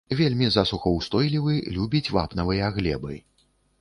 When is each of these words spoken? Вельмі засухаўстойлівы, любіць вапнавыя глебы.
Вельмі 0.19 0.47
засухаўстойлівы, 0.53 1.53
любіць 1.75 2.13
вапнавыя 2.17 2.71
глебы. 2.79 3.13